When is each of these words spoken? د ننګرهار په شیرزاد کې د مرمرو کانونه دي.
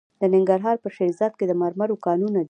د 0.19 0.23
ننګرهار 0.33 0.77
په 0.83 0.87
شیرزاد 0.95 1.33
کې 1.39 1.45
د 1.47 1.51
مرمرو 1.61 2.01
کانونه 2.05 2.33
دي. 2.37 2.39